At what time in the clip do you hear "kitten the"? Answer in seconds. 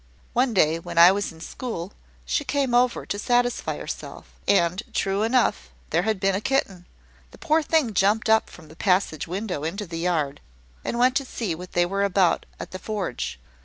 6.41-7.37